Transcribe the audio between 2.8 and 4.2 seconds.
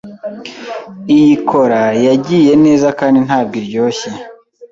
kandi ntabwo iryoshye.